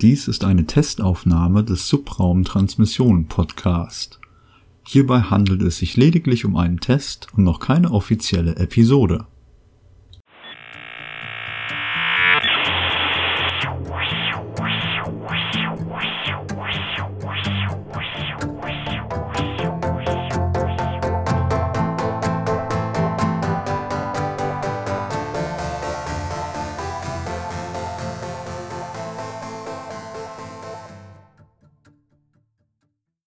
Dies 0.00 0.28
ist 0.28 0.44
eine 0.44 0.64
Testaufnahme 0.64 1.62
des 1.62 1.86
Subraumtransmission 1.88 3.26
Podcast. 3.26 4.18
Hierbei 4.86 5.20
handelt 5.20 5.60
es 5.60 5.76
sich 5.76 5.98
lediglich 5.98 6.46
um 6.46 6.56
einen 6.56 6.80
Test 6.80 7.26
und 7.36 7.44
noch 7.44 7.60
keine 7.60 7.90
offizielle 7.90 8.56
Episode 8.56 9.26